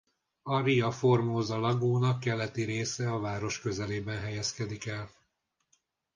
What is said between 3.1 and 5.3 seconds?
a város közelében helyezkedik el.